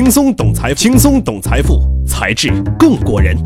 [0.00, 3.36] 轻松懂财，轻松懂财富，财智更过人。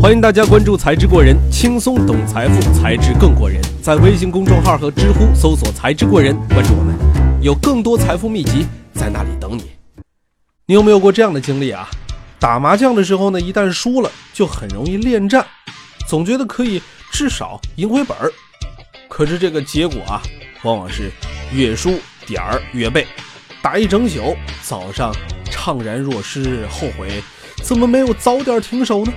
[0.00, 3.60] 欢迎大家关注“财智过人”，轻松懂财富，财智更过人。
[3.82, 6.94] 在微信公众号和知乎搜索“财智过人”，关注我们，
[7.42, 9.64] 有更多财富秘籍在那里等你。
[10.66, 11.90] 你有没有过这样的经历啊？
[12.38, 15.44] 打麻将的时候呢，一旦输了，就很容易恋战，
[16.06, 16.80] 总觉得可以
[17.10, 18.30] 至少赢回本儿。
[19.08, 20.22] 可是这个结果啊，
[20.62, 21.10] 往往是
[21.52, 21.98] 越输
[22.28, 23.04] 点儿越背。
[23.60, 25.14] 打一整宿，早上
[25.62, 27.22] 怅然若失，后悔
[27.62, 29.12] 怎么没有早点停手呢？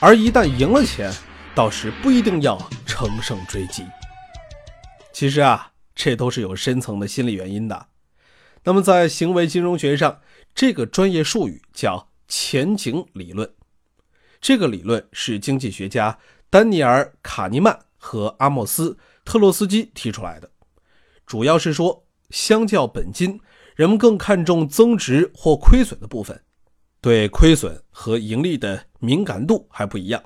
[0.00, 1.12] 而一旦赢了钱，
[1.54, 3.84] 倒是不一定要乘胜追击。
[5.12, 7.86] 其实啊，这都是有深层的心理原因的。
[8.64, 10.20] 那么在行为金融学上，
[10.56, 13.48] 这个专业术语叫前景理论。
[14.40, 16.18] 这个理论是经济学家
[16.50, 20.50] 丹尼尔·卡尼曼和阿莫斯·特洛斯基提出来的，
[21.24, 23.40] 主要是说，相较本金。
[23.80, 26.38] 人们更看重增值或亏损的部分，
[27.00, 30.22] 对亏损和盈利的敏感度还不一样。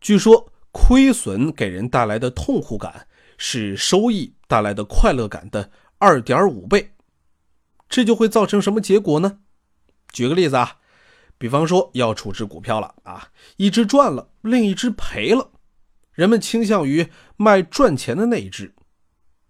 [0.00, 3.06] 据说，亏损给人带来的痛苦感
[3.38, 6.90] 是收益带来的快乐感的二点五倍。
[7.88, 9.38] 这就会造成什么结果呢？
[10.10, 10.78] 举个例子啊，
[11.38, 15.52] 比方说要处置股票了啊，一只赚了，另一只赔了，
[16.14, 18.74] 人们倾向于卖赚钱的那一只。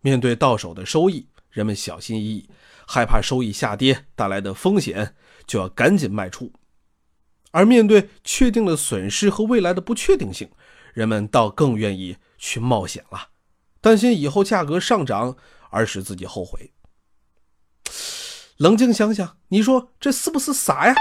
[0.03, 2.51] 面对到手的收益，人们小心翼翼。
[2.87, 5.15] 害怕收益下跌带来的风险，
[5.47, 6.53] 就要赶紧卖出；
[7.51, 10.49] 而面对确定的损失和未来的不确定性，
[10.95, 13.31] 人们倒更愿意去冒险了，
[13.81, 15.37] 担心以后价格上涨
[15.71, 16.73] 而使自己后悔。
[18.57, 20.95] 冷静想想，你说这是不是傻呀？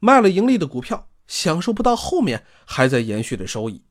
[0.00, 3.84] 卖了盈利的股票，享受不到后面还在延续的收益，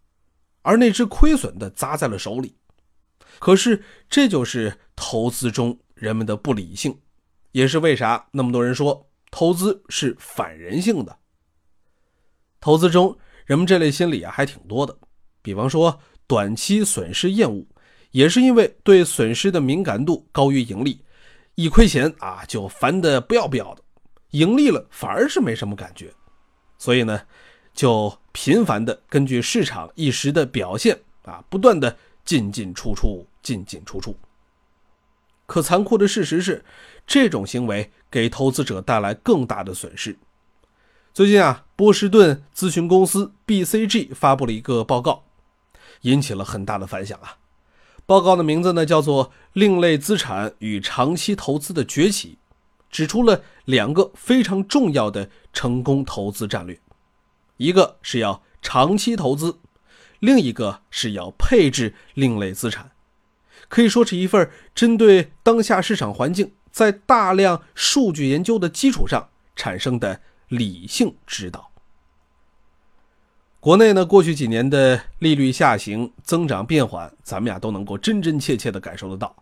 [0.63, 2.57] 而那只亏损的砸在了手里。
[3.37, 5.79] 可是这就是投资中。
[6.00, 6.97] 人们的不理性，
[7.52, 11.17] 也是为啥那么多人说投资是反人性的。
[12.61, 14.98] 投资中，人们这类心理啊还挺多的，
[15.42, 17.65] 比方说短期损失厌恶，
[18.11, 21.04] 也是因为对损失的敏感度高于盈利，
[21.55, 23.83] 一亏钱啊就烦得不要不要的，
[24.32, 26.14] 盈利了反而是没什么感觉，
[26.77, 27.21] 所以呢，
[27.73, 34.15] 就频繁的根据市场一时的表现啊，不断的进进出出，进进出出。
[35.49, 36.64] 可残酷的事实是，
[37.08, 40.15] 这种行为给投资者带来更大的损失。
[41.11, 45.23] 最近啊，波士顿咨询公司 BCG 发布了一个报告，
[46.02, 47.39] 引起了很大的反响啊。
[48.05, 52.38] 报告的名字呢叫做《另类资产与长期投资的崛起》，
[52.92, 56.80] 指出了两个非常重要的成功投资战略：
[57.58, 59.58] 一个是要长期投资，
[60.20, 62.92] 另一个是要配置另类资产。
[63.69, 70.19] 可以说是一份针对当下市场环境，在大量数据研究的基础上产生的
[70.49, 71.71] 理性指导。
[73.61, 79.35] 国内呢，过去几年的利率下行、增长变缓，咱们呀都能够真真切切的感受得到。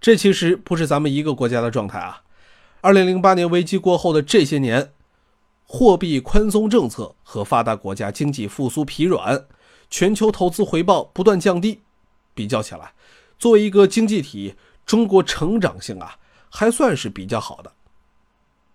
[0.00, 2.22] 这其实不是咱们一个国家的状态啊。
[2.80, 4.92] 二零零八年危机过后的这些年，
[5.64, 9.46] 货币宽松政策和发达国家经济复苏疲软，
[9.88, 11.80] 全球投资回报不断降低，
[12.34, 12.92] 比较起来。
[13.42, 14.54] 作为一个经济体，
[14.86, 16.16] 中国成长性啊
[16.48, 17.72] 还算是比较好的。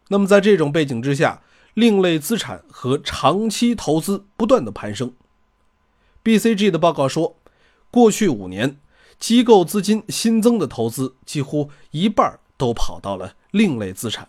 [0.09, 1.41] 那么在这种背景之下，
[1.73, 5.13] 另类资产和长期投资不断的攀升。
[6.21, 7.37] BCG 的报告说，
[7.89, 8.77] 过去五年，
[9.17, 14.27] 机构资金新增的投资几乎一半都跑到了另类资产。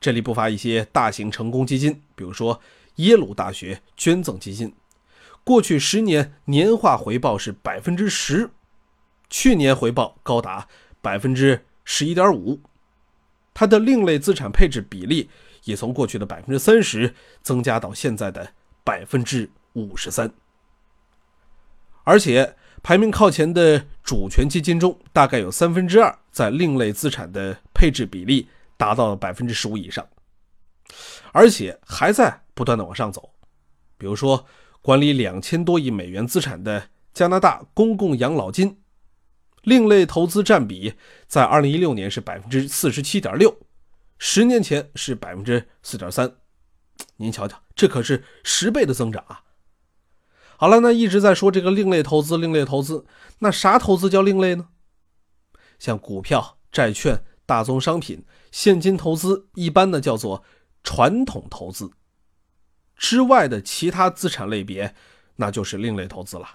[0.00, 2.60] 这里不乏一些大型成功基金，比如说
[2.94, 4.72] 耶鲁大学捐赠基金，
[5.42, 8.50] 过去十年年化回报是百分之十。
[9.32, 10.68] 去年回报高达
[11.00, 12.60] 百分之十一点五，
[13.54, 15.30] 它的另类资产配置比例
[15.64, 18.52] 也从过去的百分之三十增加到现在的
[18.84, 20.30] 百分之五十三。
[22.04, 28.46] 而且排名靠前的主权基金中，大概有三分之二在另类资产的配置比例
[28.76, 30.06] 达到了百分之十五以上，
[31.32, 33.30] 而且还在不断的往上走。
[33.96, 34.44] 比如说，
[34.82, 38.81] 管理两千多亿美元资产的加拿大公共养老金。
[39.62, 40.94] 另类投资占比
[41.26, 43.56] 在二零一六年是百分之四十七点六，
[44.18, 46.36] 十年前是百分之四点三。
[47.16, 49.42] 您瞧瞧，这可是十倍的增长啊！
[50.56, 53.06] 好了，那一直在说这个另类投资，另类投资，
[53.38, 54.68] 那啥投资叫另类呢？
[55.78, 60.44] 像股票、债券、大宗商品、现金投资，一般的叫做
[60.84, 61.90] 传统投资
[62.96, 64.94] 之外的其他资产类别，
[65.36, 66.48] 那就是另类投资了。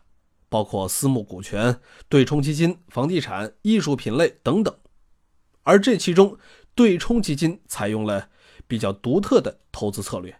[0.49, 4.73] 包括私募股权、对冲基金、房地产、艺术品类等等，
[5.63, 6.37] 而这其中
[6.73, 8.29] 对冲基金采用了
[8.67, 10.39] 比较独特的投资策略，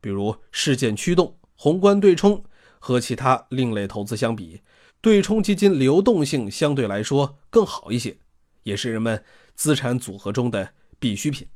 [0.00, 2.44] 比如事件驱动、宏观对冲，
[2.78, 4.62] 和其他另类投资相比，
[5.00, 8.18] 对冲基金流动性相对来说更好一些，
[8.64, 9.24] 也是人们
[9.54, 11.48] 资产组合中的必需品。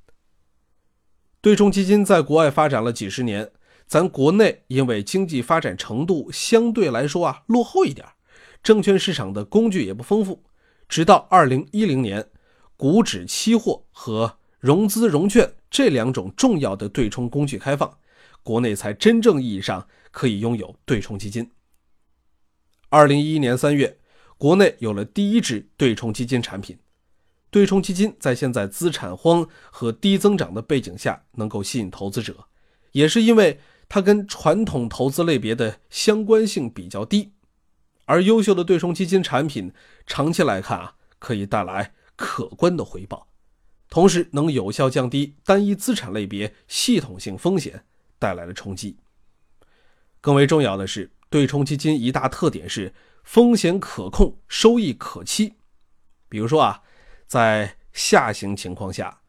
[1.41, 3.51] 对冲基金在国外发展了几十年，
[3.87, 8.07] 咱国内因为经济发展程度相对来说啊落后一点，
[8.63, 10.45] 证券市场的工具也不丰富。
[10.89, 12.29] 直到二零一零年，
[12.77, 17.99] 股指期货和融资融券这两种重要的对冲工具开放，
[18.43, 21.51] 国内才真正意义上可以拥有对冲基金。
[22.89, 23.99] 二零一一年三月，
[24.37, 26.79] 国内有了第一支对冲基金产品。
[27.51, 32.47] 对冲基金在现在资产荒和低增长的背景下能够吸引投资者，
[32.93, 33.61] 也是因为
[33.93, 37.35] 它跟传统投资类别的相关性比较低，
[38.07, 39.71] 而优秀的对冲基金产品
[40.07, 43.29] 长期来看啊，可以带来可观的回报，
[43.91, 47.85] 同时能有效降低单一资产类别系统性风险
[48.19, 48.97] 带来的冲击。
[50.23, 55.57] 更为重要的是，对冲基金一大特点是风险可控、收益可期，
[56.31, 56.81] 比如说啊。
[57.27, 59.23] 在下行情况下，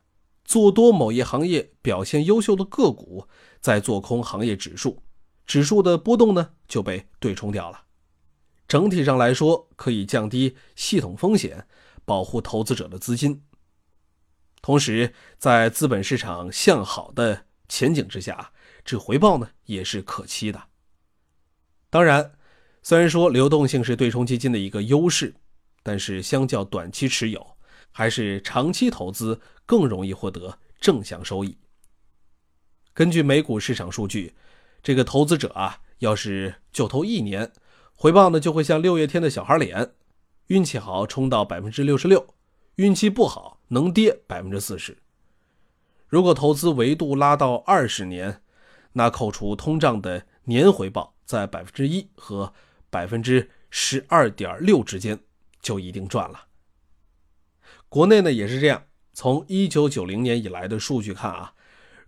[0.44, 3.30] 做多某一行业表现优秀的个股，
[3.64, 5.02] 再做空行业指数，
[5.48, 7.86] 指数的波动呢就被对冲掉了。
[8.68, 11.66] 整体上来说，可以降低系统风险，
[12.04, 13.44] 保护投资者的资金。
[14.62, 18.52] 同时，在资本市场向好的前景之下，
[18.84, 20.64] 这回报呢也是可期的。
[21.90, 22.34] 当然，
[22.82, 25.34] 虽然说流动性是对冲基金的一个优势，
[25.82, 27.58] 但是相较短期持有。
[27.96, 31.56] 还是长期投资更容易获得正向收益。
[32.94, 34.36] 根据美股市场数据，
[34.84, 37.52] 这个投资者啊，要是就投一年，
[37.96, 39.94] 回报呢就会像六月天的小孩脸，
[40.48, 42.36] 运气好冲到百分之六十六，
[42.76, 44.96] 运气不好能跌百分之四十。
[46.08, 48.44] 如果投资维度拉到二十年，
[48.92, 52.54] 那扣除通胀的年回报在百分之一和
[52.92, 55.18] 百分之十二点六之间，
[55.64, 56.46] 就一定赚了。
[57.90, 61.56] 国内呢也是这样，从一九九零年以来的数据看啊，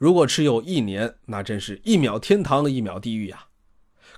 [0.06, 3.48] 如果持有一年，那真是一秒天堂一秒地狱呀。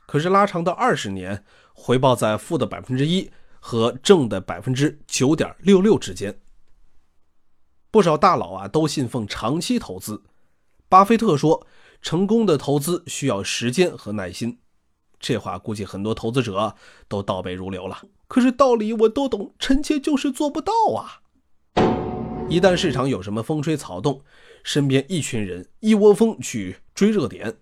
[0.06, 3.32] 可是拉长到二十年，回报在负的百分之一
[3.62, 6.42] 和正的百分之九点六六之间。
[7.90, 10.24] 不少大佬啊都信奉长期投资，
[10.90, 11.66] 巴菲特说，
[12.02, 14.60] 成功的投资需要时间和耐心。
[15.22, 16.76] 这话估计很多投资者
[17.08, 18.02] 都倒背如流了。
[18.28, 21.22] 可是道理我都懂，臣妾就是做不到啊。
[22.50, 24.22] 一旦市场有什么风吹草动，
[24.68, 27.56] 身边一群人一窝蜂去追热点，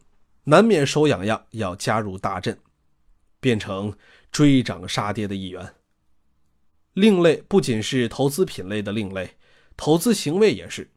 [0.45, 2.57] 难免手痒痒，要加入大阵，
[3.39, 3.95] 变成
[4.31, 5.75] 追涨杀跌的一员。
[6.93, 9.35] 另类不仅是投资品类的另类，
[9.77, 10.89] 投资行为也是，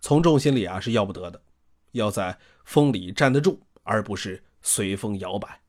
[0.00, 1.40] 从众心理啊是要不得的，
[1.92, 5.60] 要在风里站得住，而不是随风摇摆。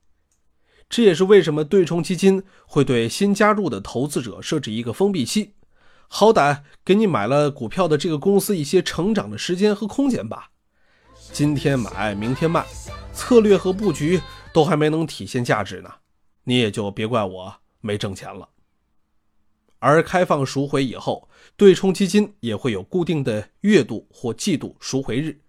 [0.90, 5.54] 这也是为什么对冲基金会对新加入的投资者设置一个封闭期。
[6.08, 10.52] 好歹给你买了股票的这个公司一些成长的时间和空间吧。
[11.34, 12.66] 今天买，明天卖，
[13.14, 14.22] 策略和布局
[14.54, 15.90] 都还没能体现价值呢，
[16.44, 18.50] 你也就别怪我没挣钱了。
[19.80, 25.42] 而开放赎回以后，对冲基金也会有固定的月度或季度赎回日，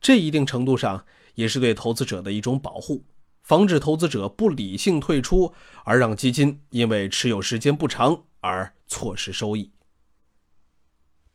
[0.00, 3.04] 这一定程度上也是对投资者的一种保护，
[3.42, 5.52] 防止投资者不理性退出，
[5.84, 9.72] 而让基金因为持有时间不长而错失收益。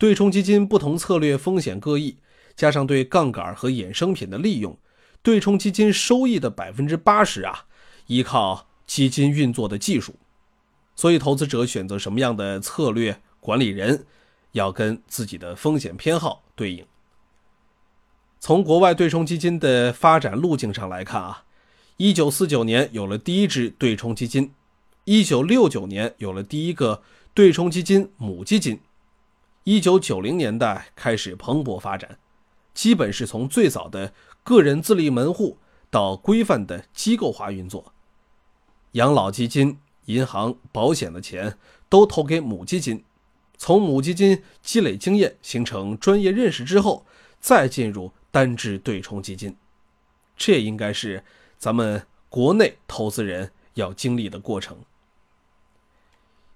[0.02, 2.18] 对冲基金不同策略风险各异，
[2.56, 4.76] 加上对杠杆和衍生品的利用，
[5.22, 7.66] 对冲基金收益的百分之八十啊，
[8.08, 10.16] 依靠基金运作的技术。
[10.96, 14.04] 所以，投资者选择什么样的策略，管理人
[14.54, 16.84] 要跟自己的风险偏好对应。
[18.40, 21.44] 从国外对冲基金的发展路径上来看啊，
[21.98, 24.52] 一九四九年有了第一支对冲基金，
[25.06, 27.04] 一九六九年有了第一个
[27.36, 28.80] 对冲基金母基金。
[29.64, 32.18] 一九九零年代开始蓬勃发展，
[32.74, 34.12] 基本是从最早的
[34.44, 35.60] 个人自立门户
[35.92, 37.94] 到规范的机构化运作。
[38.94, 43.04] 养老基金、银行、保险的钱都投给母基金，
[43.56, 47.06] 从母基金积累经验、形成专业认识之后，
[47.40, 49.56] 再进入单支对冲基金。
[50.36, 51.24] 这应该是
[51.60, 54.80] 咱们国内投资人要经历的过程。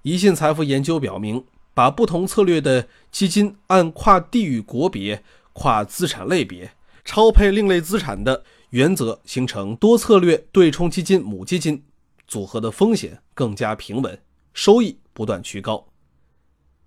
[0.01, 1.45] 宜信财富研究表明。
[1.75, 6.71] 把不同策略的基金按跨地域、国别、跨资产类别
[7.03, 11.83] 超配另类资产的原则，形成多策略对冲基金母基金
[12.27, 14.17] 组合的风险更加平稳，
[14.53, 15.87] 收益不断趋高。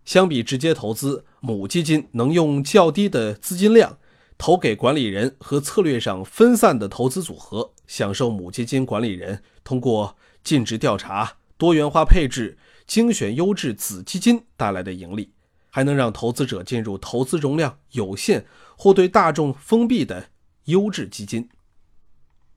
[0.05, 3.99] 相比直接投资，母基金能用较低的资金量
[4.39, 12.57] 投给管理人和策略上分散的投资组合，享受母基金管理人通过尽职调查、多元化配置、
[12.89, 15.31] 精选优质子基金带来的盈利，
[15.69, 20.31] 还能让投资者进入投资容量有限或对大众封闭的
[20.65, 21.49] 优质基金。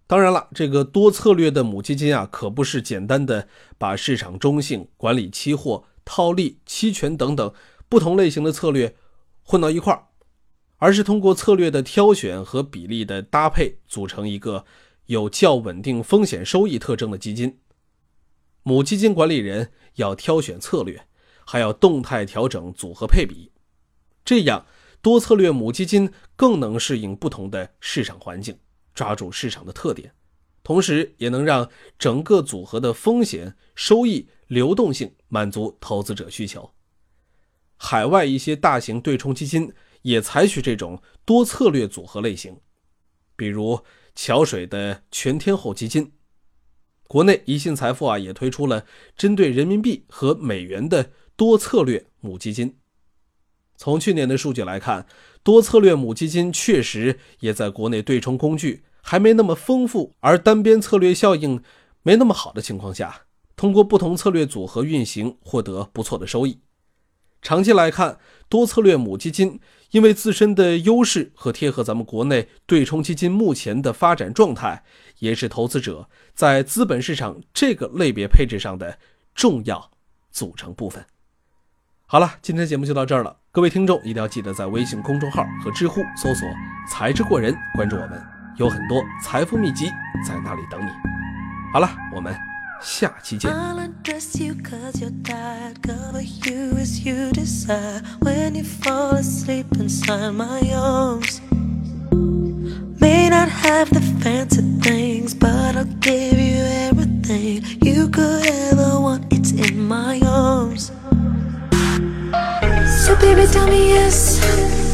[0.08, 3.48] 当然了，这个多策略的母基金啊，可不是简单的
[3.78, 7.54] 把市场中性、管理期货、套利、期权等等
[7.88, 8.96] 不同类型的策略
[9.44, 10.08] 混到一块儿，
[10.78, 14.66] 而是通过策略的挑选和比例的搭配，组成一个
[15.06, 17.60] 有较稳定风险收益特征的基金。
[18.64, 21.08] 母基金管理人要挑选策略，
[21.46, 23.52] 还要动态调整组合配比，
[24.24, 24.66] 这样
[25.02, 28.58] 多策略母基金更能适应不同的市场环境。
[28.94, 30.14] 抓住市场的特点，
[30.64, 36.74] 同时也能让整个组合的风险、收益、流动性满足投资者需求。
[37.78, 42.60] 海外一些大型对冲基金也采取这种多策略组合类型，
[43.38, 43.82] 比如
[44.14, 46.12] 桥水的全天候基金。
[47.12, 48.86] 国内宜信财富啊也推出了
[49.18, 52.77] 针对人民币和美元的多策略母基金。
[53.75, 55.06] 从去年的数据来看，
[55.44, 61.62] 多策略母基金确实也在国内对冲工具还没那么丰富，而单边策略效应
[62.01, 63.24] 没那么好的情况下，
[63.58, 66.62] 通过不同策略组合运行，获得不错的收益。
[67.41, 69.60] 长期来看，多策略母基金
[69.92, 74.84] 因为自身的优势和贴合咱们国内对冲基金目前的发展状态，
[75.20, 78.98] 也是投资者在资本市场这个类别配置上的
[79.36, 79.92] 重要
[80.32, 81.06] 组成部分。
[82.06, 83.38] 好了，今天节目就到这儿了。
[83.52, 86.48] 各位听众一定要记得在微信公众号和知乎搜索
[86.90, 88.22] “才智过人”，关注我们，
[88.58, 89.86] 有很多财富秘籍
[90.26, 90.90] 在那里等你。
[91.74, 92.34] 好了，我们
[92.81, 93.50] 下期见。
[113.21, 114.41] baby, tell me yes,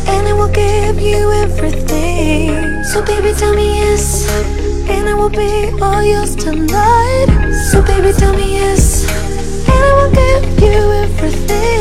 [0.08, 2.82] and I will give you everything.
[2.84, 4.28] So baby, tell me yes,
[4.88, 7.25] and I will be all yours tonight.
[7.57, 11.76] So baby, tell me yes, and I will give you everything.